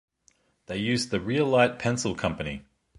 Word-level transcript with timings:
They 0.65 0.77
used 0.77 1.11
the 1.11 1.19
name 1.19 1.27
Realite 1.27 1.77
Pencil 1.77 2.15
Company. 2.15 2.65